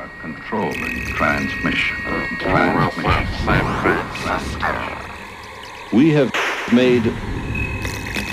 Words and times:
are 0.00 0.10
controlling 0.22 1.02
uh, 1.02 1.16
transmission. 1.16 1.96
Transmission. 2.38 3.26
We 5.92 6.08
have 6.10 6.32
made 6.72 7.02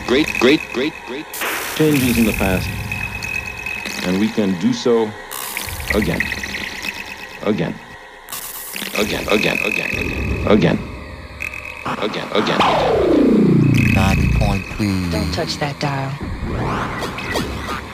great, 0.08 0.28
great, 0.40 0.62
great, 0.72 0.94
great 1.08 1.26
changes 1.76 2.18
in 2.18 2.26
the 2.26 2.32
past, 2.34 2.70
and 4.08 4.18
we 4.20 4.30
can 4.30 4.58
do 4.62 4.72
so 4.72 5.12
again. 5.94 6.22
Again. 7.42 7.76
Again, 8.98 9.28
again, 9.28 9.58
again, 9.66 9.90
again, 9.90 10.48
again. 10.48 10.80
Again, 11.98 12.32
again, 12.32 12.32
again, 12.32 12.62
again. 12.62 13.28
90.3. 13.94 15.12
Don't 15.12 15.34
touch 15.34 15.58
that 15.58 15.78
dial. 15.80 16.12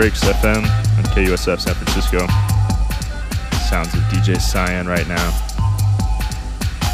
Breaks 0.00 0.24
FM 0.24 0.64
on 0.96 1.04
KUSF 1.12 1.60
San 1.60 1.74
Francisco. 1.74 2.26
Sounds 3.68 3.92
of 3.92 4.00
DJ 4.04 4.40
Cyan 4.40 4.88
right 4.88 5.06
now. 5.06 5.30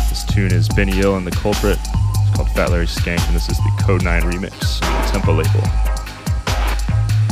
This 0.09 0.25
tune 0.25 0.53
is 0.53 0.69
Benny 0.69 0.99
Ill 0.99 1.17
and 1.17 1.25
the 1.25 1.31
Culprit. 1.31 1.79
It's 1.79 2.37
called 2.37 2.51
Fat 2.51 2.73
Larry 2.73 2.87
Skank, 2.87 3.25
and 3.29 3.37
this 3.37 3.49
is 3.49 3.59
the 3.59 3.71
Kode9 3.85 4.23
remix 4.23 4.83
on 4.83 5.05
Tempa 5.05 5.29
label. 5.29 5.63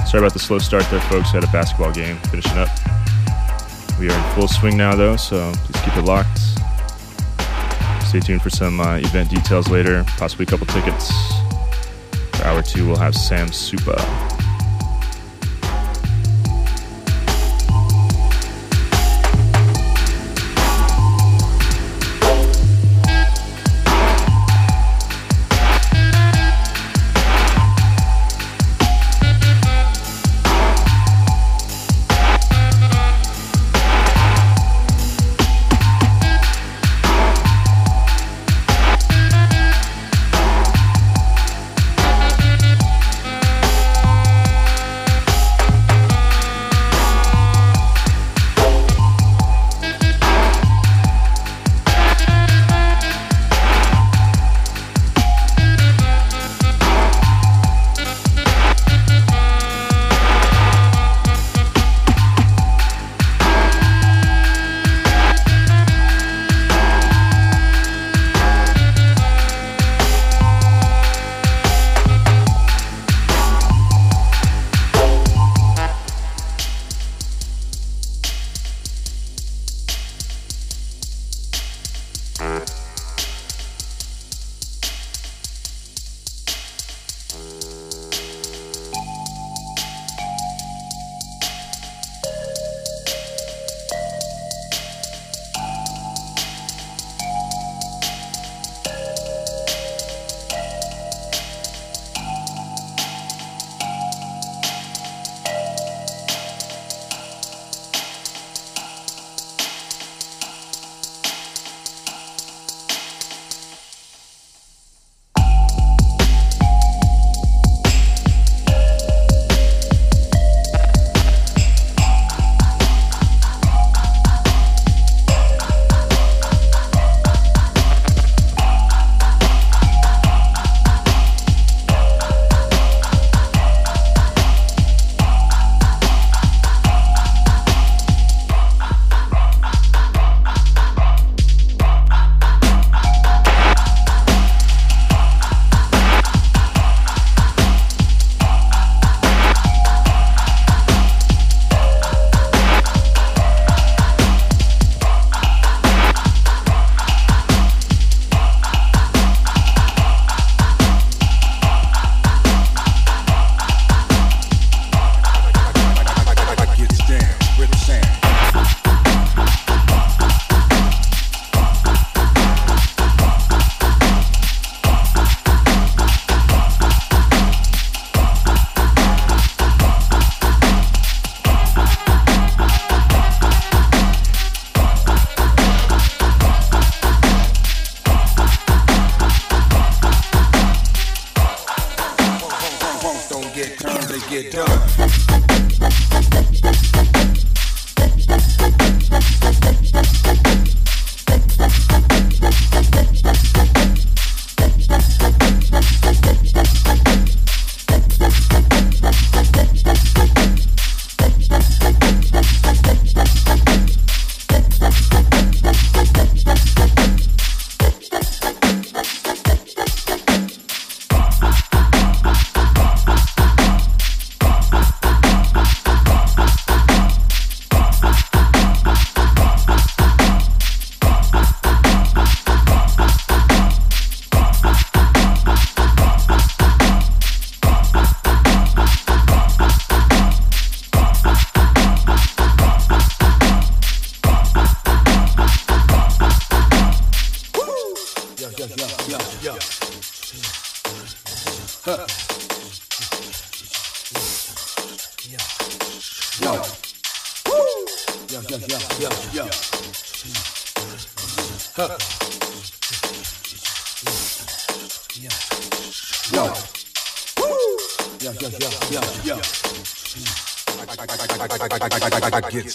Sorry 0.07 0.21
about 0.23 0.33
the 0.33 0.39
slow 0.39 0.61
start 0.61 0.89
there, 0.93 1.01
folks. 1.01 1.33
Had 1.33 1.43
a 1.43 1.49
basketball 1.49 1.91
game 1.91 2.19
finishing 2.31 2.57
up. 2.57 2.69
We 3.99 4.09
are 4.09 4.17
in 4.17 4.35
full 4.37 4.47
swing 4.47 4.77
now, 4.77 4.95
though, 4.95 5.17
so 5.17 5.51
please 5.57 5.83
keep 5.83 5.97
it 5.97 6.05
locked. 6.05 6.39
Stay 8.07 8.21
tuned 8.21 8.43
for 8.43 8.51
some 8.51 8.79
uh, 8.79 8.99
event 8.99 9.29
details 9.29 9.69
later, 9.69 10.05
possibly 10.19 10.45
a 10.45 10.47
couple 10.47 10.69
tickets. 10.69 11.11
For 12.35 12.45
hour 12.45 12.63
two, 12.63 12.87
we'll 12.87 12.97
have 12.99 13.17
Sam 13.17 13.49
Supa. 13.49 14.34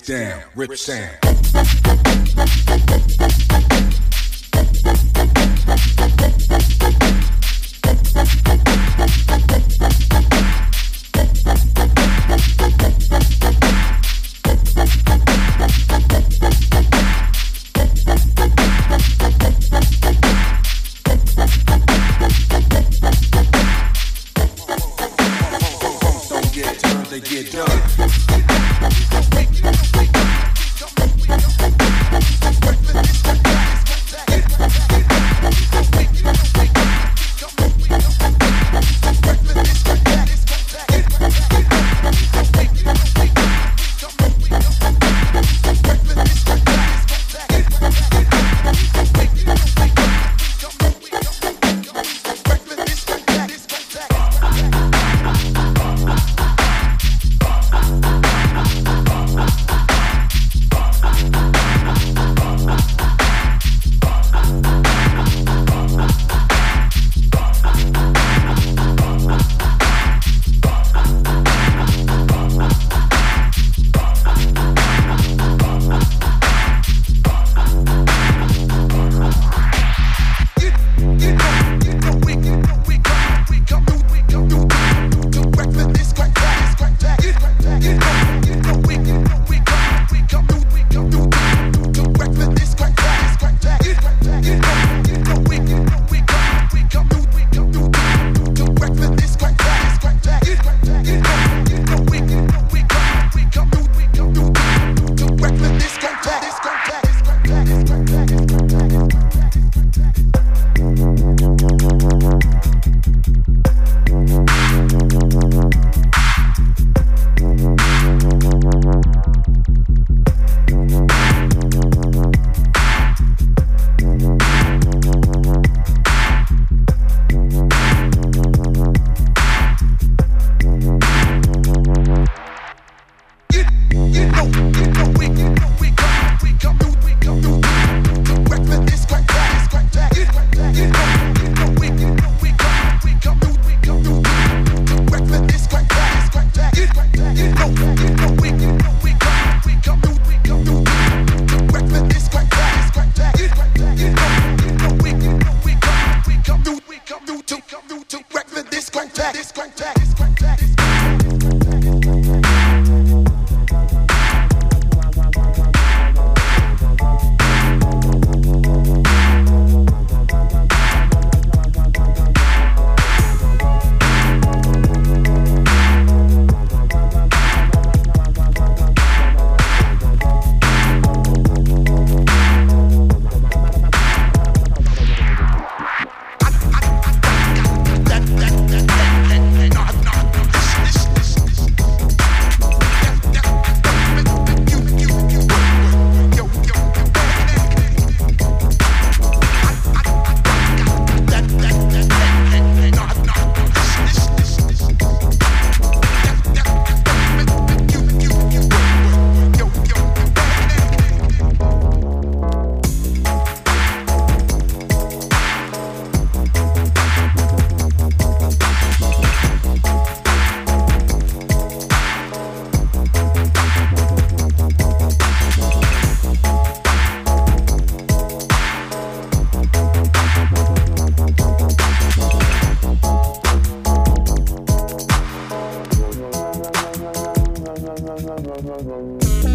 Down, 0.10 0.42
rip 0.56 0.76
sound. 0.76 1.29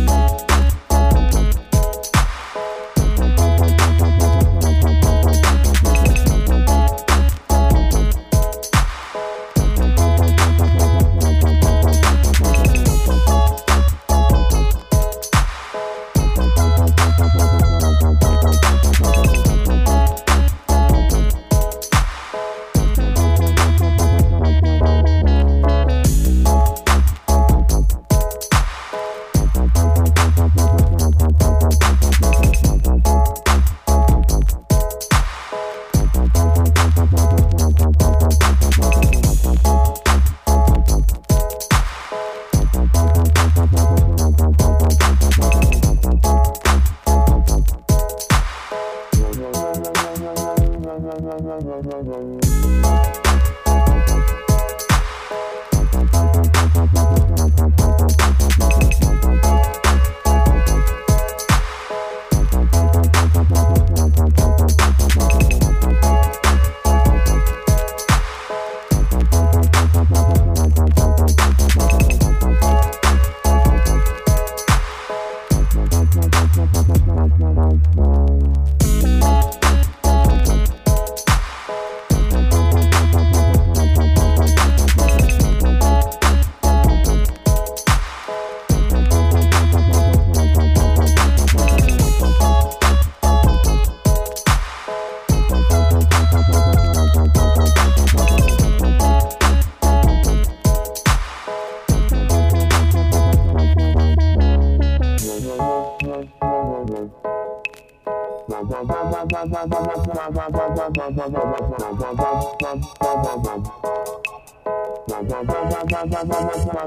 Bye. 0.06 0.53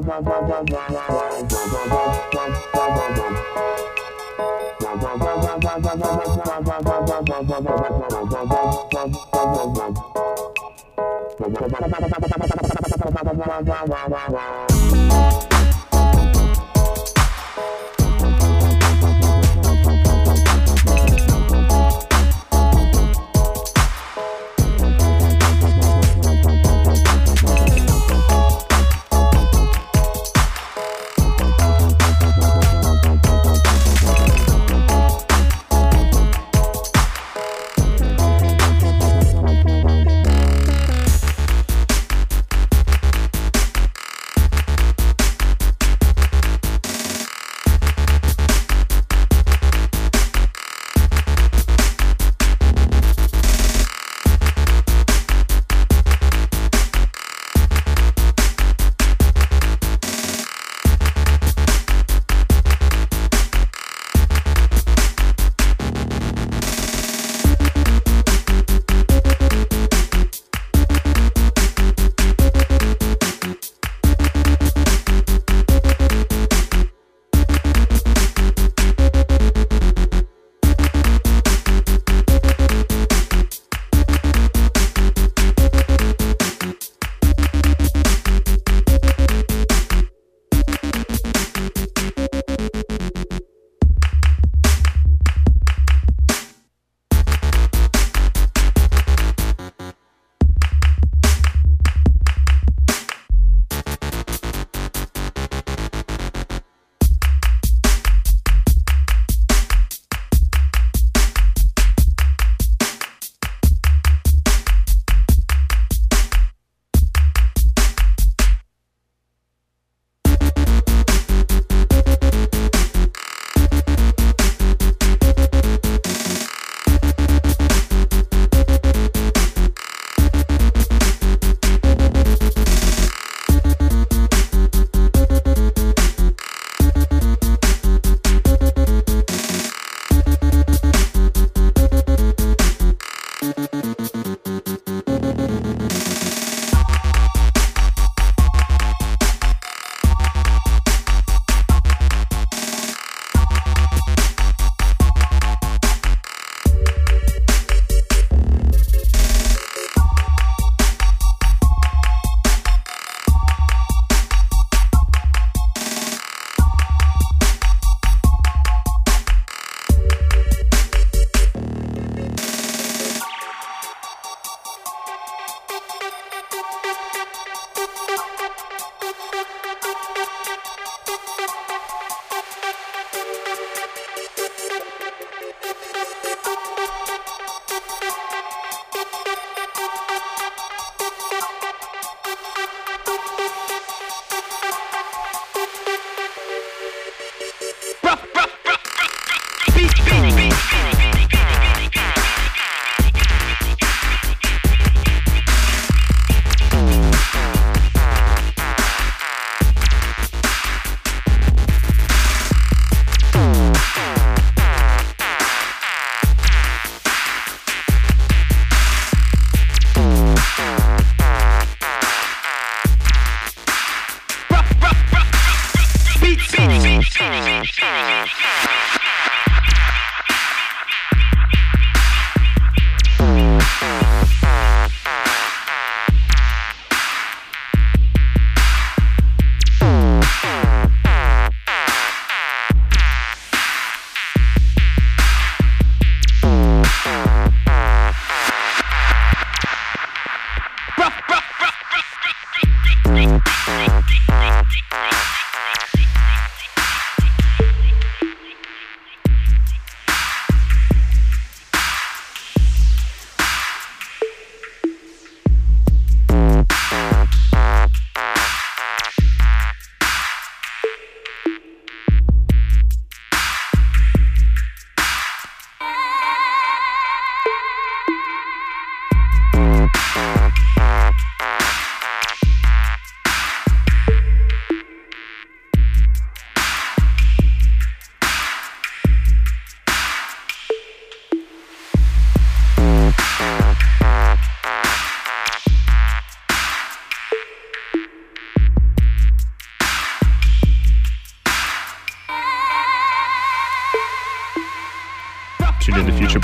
Bye. 0.08 0.68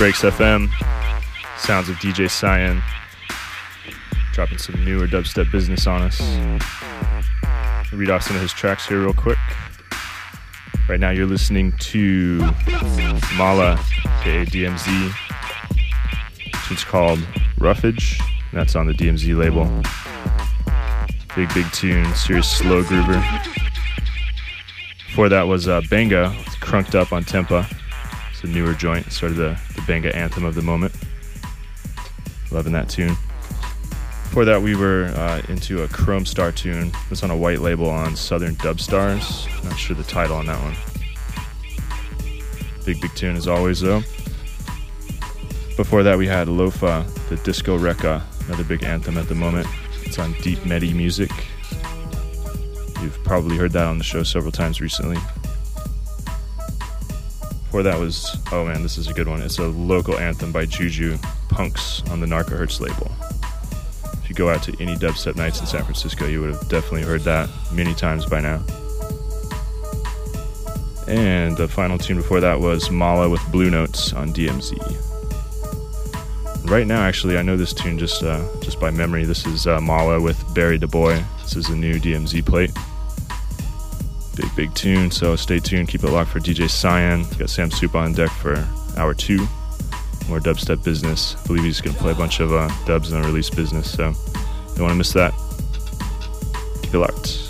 Breaks 0.04 0.24
FM. 0.24 0.70
Sounds 1.58 1.88
of 1.88 1.96
DJ 1.96 2.30
Cyan. 2.30 2.84
Dropping 4.34 4.58
some 4.58 4.84
newer 4.84 5.08
dubstep 5.08 5.50
business 5.50 5.88
on 5.88 6.02
us. 6.02 6.20
Read 7.94 8.10
off 8.10 8.24
some 8.24 8.36
of 8.36 8.42
his 8.42 8.52
tracks 8.52 8.86
here 8.86 9.00
real 9.00 9.14
quick. 9.14 9.38
Right 10.90 11.00
now 11.00 11.12
you're 11.12 11.26
listening 11.26 11.72
to 11.78 12.40
Mala, 13.38 13.80
aka 14.20 14.46
DMZ. 14.46 15.14
It's 16.70 16.84
called 16.84 17.20
Ruffage. 17.58 18.20
That's 18.52 18.76
on 18.76 18.88
the 18.88 18.94
DMZ 18.94 19.38
label. 19.38 19.64
Big, 21.34 21.48
big 21.54 21.72
tune, 21.72 22.14
serious 22.14 22.50
slow 22.50 22.84
groover. 22.84 23.24
Before 25.08 25.30
that 25.30 25.44
was 25.44 25.70
uh, 25.70 25.80
Benga, 25.90 26.36
Crunked 26.60 26.94
Up 26.94 27.14
on 27.14 27.24
Tempa. 27.24 27.74
It's 28.32 28.44
a 28.44 28.48
newer 28.48 28.74
joint, 28.74 29.10
sort 29.14 29.32
of 29.32 29.38
the, 29.38 29.58
Benga 29.88 30.16
anthem 30.16 30.46
of 30.46 30.56
the 30.56 30.62
moment. 30.62 30.94
Loving 32.52 32.74
that 32.74 32.90
tune. 32.90 33.16
Before 34.24 34.46
that, 34.46 34.62
we 34.62 34.76
were 34.76 35.14
uh, 35.16 35.42
into 35.48 35.84
a 35.84 35.88
Kromestar 35.88 36.56
tune. 36.56 36.88
It 36.88 37.10
was 37.10 37.22
on 37.22 37.30
a 37.30 37.38
white 37.38 37.60
label 37.60 37.90
on 37.90 38.16
Southern 38.16 38.56
Dub 38.56 38.80
Stars. 38.80 39.48
Not 39.64 39.78
sure 39.78 39.96
the 39.96 40.04
title 40.04 40.36
on 40.36 40.48
that 40.48 40.60
one. 40.62 40.76
Big, 42.86 43.00
big 43.00 43.14
tune 43.16 43.36
as 43.36 43.48
always, 43.48 43.82
though. 43.82 44.02
Before 45.78 46.04
that, 46.04 46.18
we 46.18 46.28
had 46.28 46.48
Loefah, 46.48 47.08
the 47.30 47.36
Disko 47.38 47.80
Rekah, 47.80 48.24
another 48.48 48.64
big 48.64 48.84
anthem 48.84 49.18
at 49.18 49.28
the 49.28 49.36
moment. 49.36 49.68
It's 50.04 50.20
on 50.20 50.34
Deep 50.42 50.66
Medi 50.66 50.94
Music. 50.94 51.32
You've 53.02 53.20
probably 53.24 53.58
heard 53.58 53.72
that 53.74 53.86
on 53.86 53.98
the 53.98 54.04
show 54.04 54.24
several 54.24 54.52
times 54.52 54.82
recently. 54.82 55.18
Before 57.74 57.92
that 57.92 58.00
was, 58.00 58.38
oh 58.52 58.66
man, 58.66 58.84
this 58.84 59.00
is 59.00 59.08
a 59.08 59.14
good 59.14 59.28
one. 59.28 59.42
It's 59.42 59.58
a 59.58 59.68
local 59.68 60.20
anthem 60.20 60.52
by 60.52 60.68
Juju 60.68 61.18
Punks 61.50 62.08
on 62.12 62.20
the 62.20 62.28
Narcohz 62.28 62.80
label. 62.80 63.12
If 64.22 64.30
you 64.30 64.36
go 64.36 64.52
out 64.52 64.62
to 64.66 64.80
any 64.80 64.96
dubstep 64.96 65.36
nights 65.36 65.60
in 65.60 65.66
San 65.66 65.84
Francisco, 65.84 66.28
you 66.28 66.42
would 66.42 66.54
have 66.54 66.70
definitely 66.70 67.02
heard 67.02 67.22
that 67.22 67.50
many 67.72 67.96
times 67.96 68.28
by 68.28 68.42
now. 68.42 68.64
And 71.08 71.58
the 71.58 71.68
final 71.68 71.98
tune 71.98 72.18
before 72.18 72.42
that 72.42 72.60
was 72.60 72.92
Mala 72.92 73.28
with 73.28 73.42
Blue 73.52 73.72
Notez 73.72 74.16
on 74.16 74.32
DMZ. 74.32 74.78
Right 76.70 76.86
now, 76.86 77.02
actually, 77.02 77.40
I 77.40 77.42
know 77.42 77.58
this 77.58 77.74
tune 77.74 77.98
just 77.98 78.22
uh, 78.22 78.48
just 78.62 78.80
by 78.80 78.92
memory. 78.92 79.26
This 79.26 79.48
is 79.48 79.66
uh, 79.66 79.82
Mala 79.82 80.22
with 80.22 80.38
Bury 80.54 80.78
Da 80.78 80.86
Bwoy. 80.86 81.26
This 81.42 81.56
is 81.56 81.70
a 81.70 81.76
new 81.76 81.96
DMZ 81.96 82.46
plate. 82.46 82.70
Big, 84.36 84.56
big 84.56 84.74
tune, 84.74 85.12
so 85.12 85.36
stay 85.36 85.60
tuned. 85.60 85.90
Keep 85.90 86.04
it 86.04 86.10
locked 86.10 86.32
for 86.32 86.40
DJ 86.40 86.70
Cyan. 86.70 87.24
Got 87.38 87.50
Sam 87.50 87.70
Soup 87.70 87.94
on 87.94 88.14
deck 88.14 88.32
for 88.32 88.68
hour 88.98 89.14
two. 89.14 89.48
More 90.28 90.40
dubstep 90.40 90.84
business. 90.84 91.36
I 91.36 91.48
believe 91.48 91.64
he's 91.64 91.82
going 91.82 91.96
to 91.96 92.02
play 92.02 92.14
a 92.14 92.16
bunch 92.16 92.40
of 92.40 92.52
uh, 92.52 92.70
dubs 92.86 93.12
the 93.12 93.22
release 93.22 93.50
business, 93.50 93.92
so 93.92 94.14
don't 94.76 94.82
want 94.82 94.92
to 94.92 94.96
miss 94.96 95.14
that. 95.14 95.34
Keep 96.82 96.96
it 96.96 96.98
locked. 96.98 97.43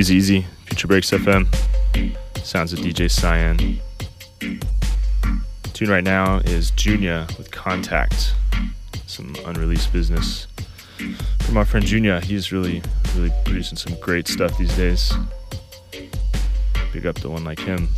Easy 0.00 0.14
Easy, 0.14 0.46
Future 0.64 0.88
Breaks 0.88 1.10
FM. 1.10 1.46
Sounds 2.38 2.72
of 2.72 2.78
DJ 2.78 3.10
Cyan. 3.10 3.78
Tune 5.74 5.90
right 5.90 6.02
now 6.02 6.38
is 6.38 6.70
Junior 6.70 7.26
with 7.36 7.50
Contact. 7.50 8.32
Some 9.04 9.36
unreleased 9.44 9.92
business 9.92 10.46
from 11.40 11.58
our 11.58 11.66
friend 11.66 11.84
Junior. 11.84 12.18
He's 12.20 12.50
really, 12.50 12.82
really 13.14 13.30
producing 13.44 13.76
some 13.76 13.94
great 14.00 14.26
stuff 14.26 14.56
these 14.56 14.74
days. 14.74 15.12
Big 16.94 17.04
up 17.04 17.16
the 17.16 17.28
one 17.28 17.44
like 17.44 17.60
him. 17.60 17.90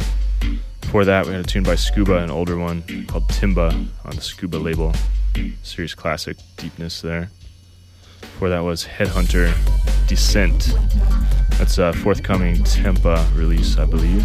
Before 0.81 1.05
that, 1.05 1.25
we 1.27 1.31
had 1.35 1.45
a 1.45 1.47
tune 1.47 1.63
by 1.63 1.77
Scuba, 1.77 2.17
an 2.17 2.33
older 2.33 2.59
one 2.59 2.83
called 3.07 3.29
Timba 3.29 3.71
on 4.05 4.17
the 4.17 4.23
Scuba 4.23 4.57
label. 4.57 4.93
Serious 5.63 5.95
classic 5.95 6.37
deepness 6.57 7.01
there. 7.01 7.31
Before 8.23 8.49
that 8.49 8.65
was 8.65 8.87
Headhunter 8.87 9.55
Descent. 10.09 10.75
That's 11.59 11.79
a 11.79 11.93
forthcoming 11.93 12.57
Tempa 12.57 13.35
release, 13.37 13.79
I 13.79 13.85
believe. 13.87 14.25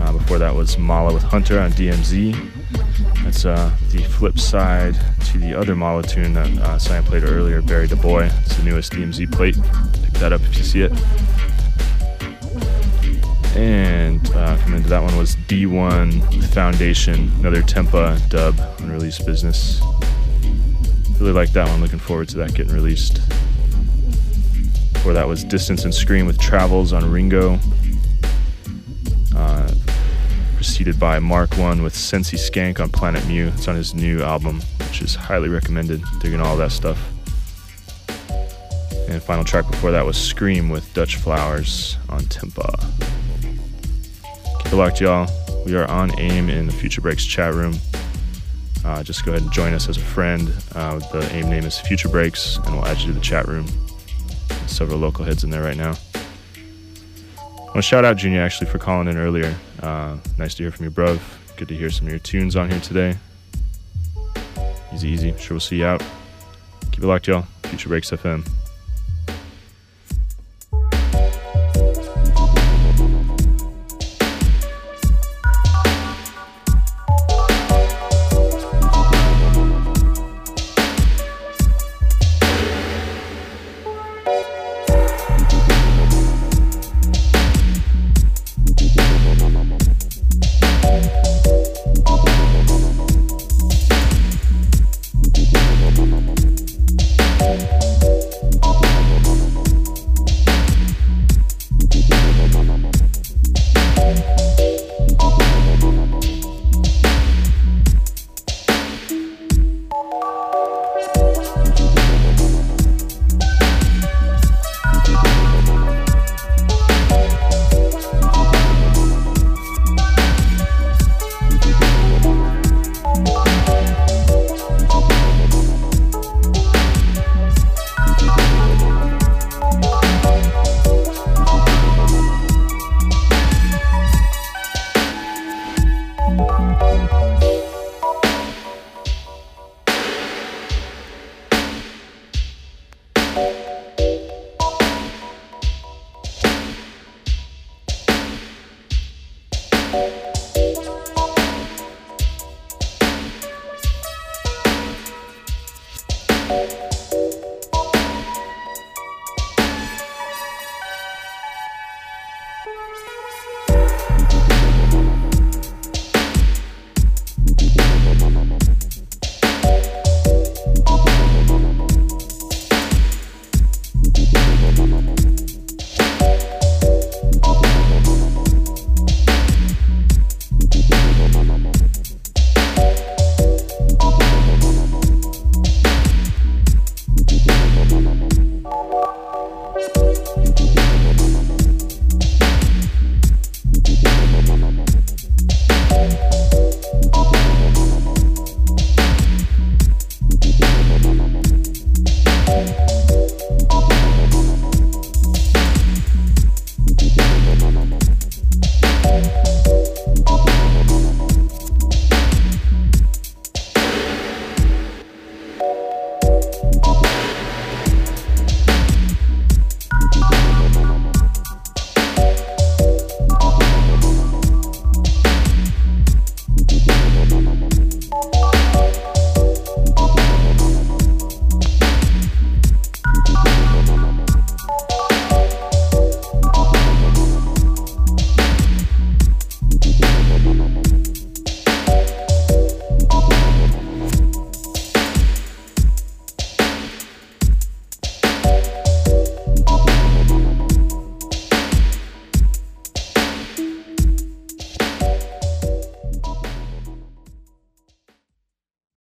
Uh, 0.00 0.12
before 0.12 0.38
that 0.38 0.54
was 0.54 0.76
Mala 0.78 1.12
with 1.12 1.22
Hunter 1.22 1.58
on 1.60 1.70
DMZ. 1.72 2.34
That's 3.24 3.44
uh, 3.44 3.74
the 3.90 4.02
flip 4.02 4.38
side 4.38 4.96
to 5.26 5.38
the 5.38 5.54
other 5.54 5.74
Mala 5.74 6.02
tune 6.02 6.34
that 6.34 6.50
uh, 6.58 7.02
played 7.02 7.24
earlier, 7.24 7.62
Bury 7.62 7.86
Da 7.86 7.96
Bwoy. 7.96 8.30
It's 8.42 8.56
the 8.56 8.64
newest 8.64 8.92
DMZ 8.92 9.32
plate. 9.32 9.54
Pick 10.02 10.12
that 10.14 10.32
up 10.32 10.40
if 10.42 10.56
you 10.58 10.64
see 10.64 10.82
it. 10.82 10.92
And 13.56 14.28
uh, 14.32 14.56
coming 14.58 14.78
into 14.78 14.88
that 14.88 15.02
one 15.02 15.16
was 15.16 15.36
D1 15.36 16.44
Foundation, 16.52 17.30
another 17.38 17.62
Tempa 17.62 18.28
dub, 18.28 18.58
unreleased 18.80 19.24
business. 19.24 19.80
Really 21.20 21.32
like 21.32 21.52
that 21.52 21.68
one. 21.68 21.80
Looking 21.80 22.00
forward 22.00 22.28
to 22.30 22.36
that 22.38 22.54
getting 22.54 22.74
released. 22.74 23.20
Before 25.04 25.12
that 25.12 25.28
was 25.28 25.44
Distance 25.44 25.84
and 25.84 25.92
Skream 25.92 26.24
with 26.24 26.38
Travels 26.38 26.94
on 26.94 27.10
Ringo. 27.10 27.58
Uh, 29.36 29.70
preceded 30.54 30.98
by 30.98 31.18
MRK1 31.18 31.82
with 31.82 31.94
Sensi 31.94 32.38
Skank 32.38 32.80
on 32.80 32.88
Planet 32.88 33.22
Mu. 33.28 33.48
It's 33.48 33.68
on 33.68 33.76
his 33.76 33.92
new 33.92 34.22
album, 34.22 34.62
which 34.78 35.02
is 35.02 35.14
highly 35.14 35.50
recommended. 35.50 36.02
Digging 36.20 36.40
all 36.40 36.56
that 36.56 36.72
stuff. 36.72 36.98
And 39.06 39.22
final 39.22 39.44
track 39.44 39.70
before 39.70 39.90
that 39.90 40.06
was 40.06 40.16
Skream 40.16 40.72
with 40.72 40.90
Dutch 40.94 41.18
Flowerz 41.18 41.98
on 42.08 42.20
Tempa. 42.20 42.74
Keep 44.62 44.72
it 44.72 44.76
locked, 44.76 45.02
y'all. 45.02 45.28
We 45.66 45.76
are 45.76 45.86
on 45.90 46.18
AIM 46.18 46.48
in 46.48 46.64
the 46.64 46.72
Future 46.72 47.02
Breaks 47.02 47.26
chat 47.26 47.52
room. 47.52 47.74
Uh, 48.86 49.02
just 49.02 49.26
go 49.26 49.32
ahead 49.32 49.42
and 49.42 49.52
join 49.52 49.74
us 49.74 49.86
as 49.86 49.98
a 49.98 50.00
friend. 50.00 50.50
Uh, 50.74 50.98
the 51.12 51.28
AIM 51.34 51.50
name 51.50 51.64
is 51.64 51.78
Future 51.78 52.08
Breaks, 52.08 52.56
and 52.56 52.74
we'll 52.74 52.86
add 52.86 52.98
you 53.00 53.08
to 53.08 53.12
the 53.12 53.20
chat 53.20 53.46
room. 53.46 53.66
Several 54.66 54.98
local 54.98 55.24
heads 55.24 55.44
in 55.44 55.50
there 55.50 55.62
right 55.62 55.76
now. 55.76 55.94
To 57.74 57.82
shout 57.82 58.04
out 58.04 58.16
Junior 58.16 58.40
actually 58.40 58.70
for 58.70 58.78
calling 58.78 59.08
in 59.08 59.16
earlier. 59.16 59.54
Uh, 59.82 60.16
nice 60.38 60.54
to 60.54 60.62
hear 60.62 60.70
from 60.70 60.84
you, 60.84 60.90
bruv. 60.90 61.20
Good 61.56 61.68
to 61.68 61.76
hear 61.76 61.90
some 61.90 62.06
of 62.06 62.12
your 62.12 62.20
tunes 62.20 62.56
on 62.56 62.70
here 62.70 62.80
today. 62.80 63.16
Easy, 64.92 65.08
easy. 65.08 65.34
Sure, 65.38 65.54
we'll 65.54 65.60
see 65.60 65.78
you 65.78 65.86
out. 65.86 66.02
Keep 66.92 67.02
it 67.02 67.06
locked, 67.06 67.26
y'all. 67.26 67.46
Future 67.64 67.88
Breaks 67.88 68.10
FM. 68.10 68.48